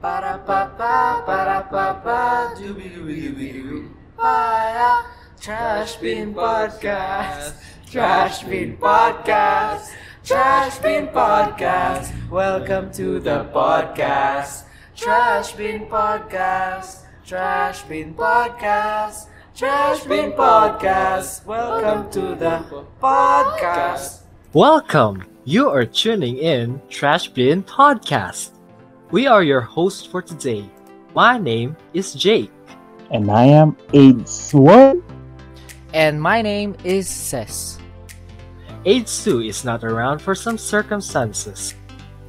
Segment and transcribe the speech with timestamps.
[0.00, 0.64] Pa pa
[1.28, 3.92] para pa pa dooby dooby dooby doo.
[5.36, 7.60] Trash Bin Podcast.
[7.84, 9.92] Trash Bin Podcast.
[10.24, 12.16] Trash Bin Podcast.
[12.32, 14.64] Welcome to the podcast.
[14.96, 17.04] Trash Bin Podcast.
[17.20, 19.28] Trash Bin Podcast.
[19.52, 21.44] Trash Bin Podcast.
[21.44, 22.64] Welcome to the
[23.04, 24.24] podcast.
[24.56, 25.28] Welcome!
[25.44, 28.59] You are tuning in Trash Bin Podcast.
[29.10, 30.70] We are your hosts for today.
[31.16, 32.52] My name is Jake.
[33.10, 34.54] And I am AIDS.
[34.54, 34.98] What?
[35.92, 37.80] And my name is Ses.
[38.84, 41.74] AIDS 2 is not around for some circumstances.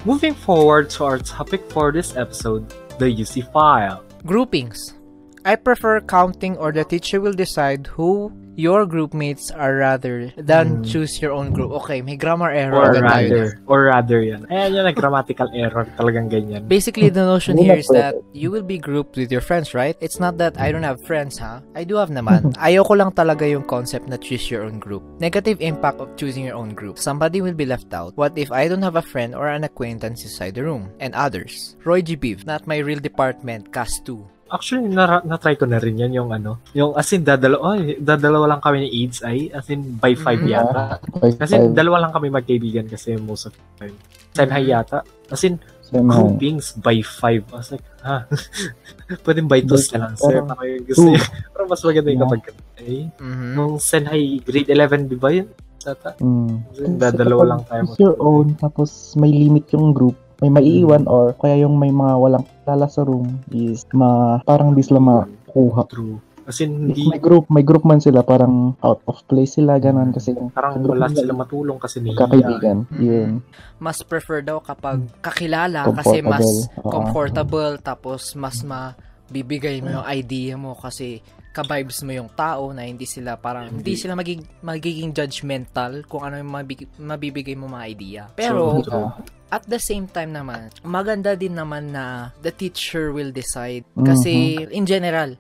[0.05, 4.04] Moving forward to our topic for this episode, the UC file.
[4.26, 4.96] Groupings.
[5.44, 10.68] I prefer counting or the teacher will decide who your group mates are rather than
[10.68, 10.84] Hmm.
[10.84, 11.72] choose your own group.
[11.82, 13.63] Okay, may grammar error Or tayo rather, dyan.
[13.66, 14.41] or rather yan.
[14.52, 16.68] Ayan yung grammatical error, talagang ganyan.
[16.68, 19.96] Basically, the notion here is that you will be grouped with your friends, right?
[20.04, 21.63] It's not that I don't have friends, ha?
[21.73, 22.54] I do have naman.
[22.62, 25.01] Ayoko lang talaga yung concept na choose your own group.
[25.18, 26.99] Negative impact of choosing your own group.
[26.99, 28.13] Somebody will be left out.
[28.20, 30.91] What if I don't have a friend or an acquaintance inside the room?
[30.99, 31.79] And others.
[31.88, 32.13] Roy G.
[32.13, 34.21] Beef, not my real department, cast 2.
[34.52, 38.46] Actually, na- na-try ko na rin yan yung ano, yung as in dadalawa, oh, dadalawa
[38.49, 40.52] lang kami ni AIDS ay as in by five Mhm.
[40.52, 40.99] yata.
[41.16, 43.96] Five, Kasi five, dalawa lang kami magkaibigan kasi most of the time.
[44.32, 45.07] Senhai yata.
[45.27, 46.04] As in, seven.
[46.05, 47.48] groupings by five.
[47.48, 48.27] I was like, ha?
[49.24, 50.40] Pwedeng by twos na lang, sir.
[50.41, 51.12] Parang yung gusto two.
[51.12, 51.24] niya.
[51.52, 52.27] Pero mas maganda yung Yeah.
[52.27, 52.44] kapag
[52.82, 53.49] eh, Mhm.
[53.54, 55.48] nung Senhai grade 11, di ba yun?
[55.77, 56.13] Tata?
[56.20, 56.54] Mm.
[56.96, 57.84] Dadalawa lang tayo.
[57.90, 60.13] Choose your own, tapos may limit yung group.
[60.42, 64.81] May maiiwan or kaya yung may mga walang lala sa room is ma parang di
[64.81, 65.86] sila makuha.
[65.86, 66.18] True.
[66.50, 70.09] As in, hindi, may group, may group man sila, parang out of place sila, ganun,
[70.09, 72.90] kasi yung parang wala sila matulong kasi ni kakaibigan.
[72.90, 72.97] Mhm.
[72.97, 73.30] Yun.
[73.78, 76.34] Mas prefer daw kapag kakilala kasi Comfortable.
[76.34, 76.47] mas
[76.81, 81.22] comfortable tapos mas mabibigay mo yung idea mo kasi
[81.52, 86.39] ka-vibes mo yung tao na hindi sila parang hindi sila magiging, magiging judgmental kung ano
[86.39, 88.22] yung mabig- mabibigay mo mga idea.
[88.31, 89.12] Pero True.
[89.51, 94.88] at the same time naman, maganda din naman na the teacher will decide kasi in
[94.88, 95.35] general,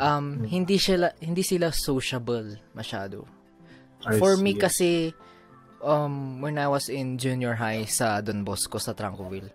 [0.00, 3.28] um hindi sila hindi sila sociable masyado.
[4.08, 4.42] I For see.
[4.42, 4.90] me kasi
[5.84, 9.52] um when I was in junior high sa Don Bosco sa Tranquil,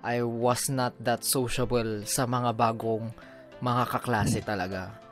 [0.00, 3.12] I was not that sociable sa mga bagong
[3.60, 5.03] mga kaklase talaga.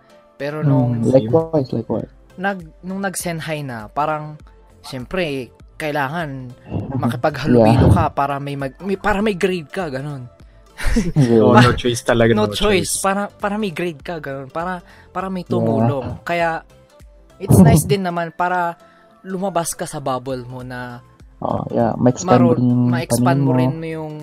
[0.42, 2.10] Pero nung Mm, likewise, likewise.
[2.34, 4.34] nag nung nag-senhai na, parang
[4.82, 6.50] syempre kailangan
[6.98, 10.26] makipaghalubilo ka para may, mag, may para may grade ka ganun.
[11.38, 12.34] Oh, no choice talaga.
[12.34, 12.98] no, choice.
[12.98, 14.50] Para para may grade ka ganun.
[14.50, 14.82] Para
[15.14, 16.18] para may tumulong.
[16.26, 16.66] Kaya
[17.38, 18.74] it's nice din naman para
[19.22, 20.98] lumabas ka sa bubble mo na
[21.42, 24.14] Oh, yeah, ma-expand maro, rin yung ma-expand mo rin mo yung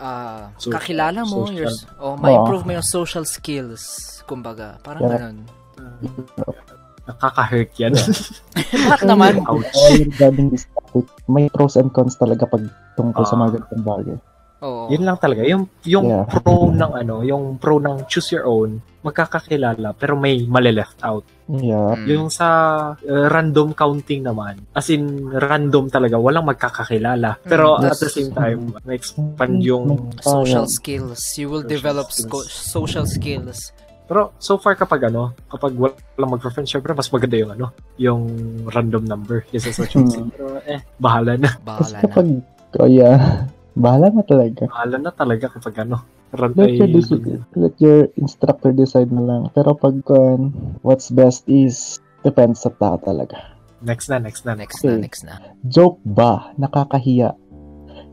[0.00, 1.68] ah, Social- kakilala mo, social.
[1.68, 3.82] your, oh, ma-improve mo yung social skills,
[4.24, 4.80] kumbaga.
[4.80, 5.12] Parang Yeah.
[5.14, 5.36] ganun.
[7.08, 7.92] Nakaka-hurt yan.
[8.90, 9.42] Bakit naman?
[9.44, 9.66] Ouch.
[9.66, 12.62] All regarding this topic, may pros and cons talaga pag
[12.94, 13.40] tungkol sa Ah.
[13.40, 14.16] mga ganitong bagay.
[14.60, 14.88] Oo.
[14.88, 15.40] Yun lang talaga.
[15.42, 16.24] Yung, yung Yeah.
[16.26, 21.24] pro ng ano, yung pro ng choose your own, magkakakilala, pero may mali-left out.
[21.48, 21.96] Yeah.
[21.96, 22.06] Mm.
[22.06, 22.46] Yung sa
[22.92, 27.40] uh, random counting naman, as in random talaga, walang magkakakilala.
[27.42, 30.12] Pero Mm, at the that's- same time, ma-expand yung...
[30.20, 30.70] social yeah.
[30.70, 31.20] skills.
[31.34, 32.48] You will Social develop skills.
[32.52, 33.72] social skills.
[34.04, 37.66] Pero so far kapag ano, kapag walang mag-friend, syempre mas maganda yung ano,
[37.96, 38.22] yung
[38.66, 40.28] random number kaysa sa choosing.
[40.28, 41.54] Pero eh, bahala na.
[41.56, 42.02] Bahala na.
[42.04, 42.26] kapag,
[42.74, 44.66] oh yeah, bahala na talaga.
[44.66, 46.02] Bahala na talaga kapag ano.
[46.30, 49.42] Let your, deci- let your instructor decide na lang.
[49.50, 50.54] Pero pag um,
[50.86, 53.34] what's best is depends sa tao talaga.
[53.82, 54.54] next na, next na.
[54.54, 55.00] Next na, Okay.
[55.02, 55.34] next na.
[55.66, 56.54] Joke ba?
[56.54, 57.34] Nakakahiya.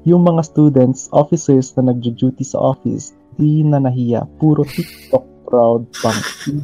[0.08, 4.26] Yung mga students, officers na nagjo-duty sa office, di na nahiya.
[4.40, 6.18] Puro TikTok proud pang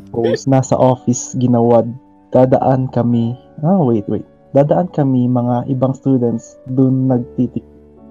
[0.10, 1.86] post nasa office ginawad.
[2.34, 3.36] Dadaan kami.
[3.62, 4.26] Ah, wait, wait.
[4.58, 7.62] Dadaan kami mga ibang students dun nagtitik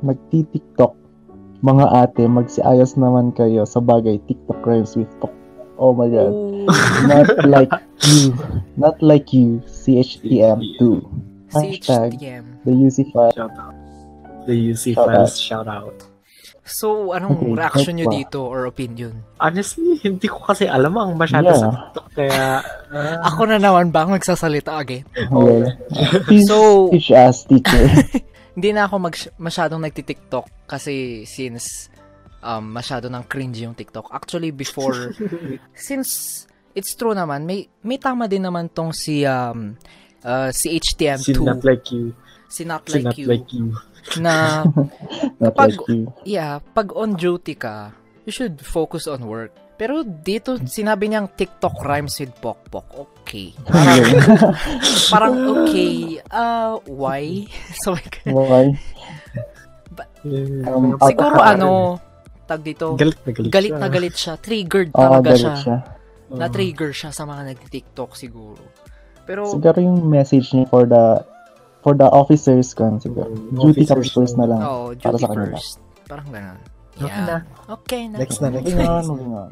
[0.02, 0.92] nagtitiktok.
[1.62, 5.30] Mga ate, magsiayos naman kayo sa bagay TikTok rhymes with talk.
[5.78, 6.34] Oh my god.
[7.06, 7.70] Not like
[8.04, 8.34] you.
[8.74, 9.62] Not like you.
[9.64, 10.82] CHTM2.
[11.48, 12.44] Hashtag CHTM.
[12.62, 13.30] the UC file.
[13.32, 13.74] Shout out.
[14.42, 15.94] The UC Shout files, shout out.
[16.62, 19.26] So, anong Okay, reaction nyo dito or opinion?
[19.36, 21.58] Honestly, hindi ko kasi alam ang masyado Yeah.
[21.58, 22.42] sa TikTok, kaya...
[22.90, 25.02] ah, Ako na naman ba ang magsasalita again?
[25.28, 25.74] Well,
[26.22, 27.86] please So- teach us, teacher.
[28.52, 31.88] Hindi na ako mag- masyadong nagti-TikTok kasi since
[32.44, 34.12] um, masyado ng cringe yung TikTok.
[34.12, 35.16] Actually, before,
[35.72, 36.44] since
[36.74, 39.72] it's true naman, may, may tama din naman tong si, um,
[40.20, 42.12] uh, si HTM2, si not like you.
[42.52, 43.66] si Not Si Like not You, like you.
[44.20, 44.66] na
[45.40, 46.12] Not Kapag- like you.
[46.26, 47.96] Yeah, pag on duty ka,
[48.26, 49.54] you should focus on work.
[49.74, 52.86] Pero dito, sinabi niyang TikTok rhymes with pokpok.
[53.22, 53.50] Okay.
[53.64, 53.98] Parang,
[55.12, 56.20] parang okay.
[56.28, 57.48] Uh, why?
[57.82, 58.76] so, like, Why?
[60.22, 61.70] Um, out siguro of- ano,
[62.46, 63.80] tag dito, Galit na galit galit siya.
[63.80, 64.34] na galit siya.
[64.38, 65.54] Triggered Oo, talaga galit siya.
[65.58, 65.78] siya.
[66.30, 66.38] Oo.
[66.38, 68.62] Na-trigger siya sa mga nag-TikTok siguro.
[69.22, 71.22] Pero, Siguro yung message niya for the
[71.80, 73.30] for the officers kan siguro.
[73.30, 74.60] Mm, Duty officers first na lang.
[74.60, 75.50] oh, para duty sa kanila.
[75.52, 75.74] first.
[76.06, 76.58] Parang ganun.
[76.92, 77.26] Okay Yeah.
[77.26, 77.36] na.
[77.72, 78.16] Okay na.
[78.18, 78.92] Next na, next Moving na.
[78.92, 79.50] on, moving on.